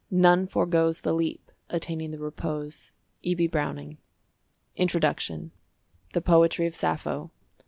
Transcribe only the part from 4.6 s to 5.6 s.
INTRODUCTION